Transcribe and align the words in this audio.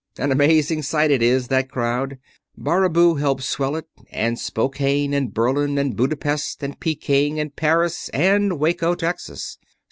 An 0.17 0.31
amazing 0.31 0.81
sight 0.81 1.11
it 1.11 1.21
is 1.21 1.49
that 1.49 1.69
crowd. 1.69 2.17
Baraboo 2.57 3.19
helps 3.19 3.45
swell 3.45 3.75
it, 3.75 3.85
and 4.09 4.39
Spokane, 4.39 5.13
and 5.13 5.31
Berlin, 5.31 5.77
and 5.77 5.95
Budapest, 5.95 6.63
and 6.63 6.79
Pekin, 6.79 7.37
and 7.37 7.55
Paris, 7.55 8.09
and 8.09 8.57
Waco, 8.57 8.95
Texas. 8.95 9.59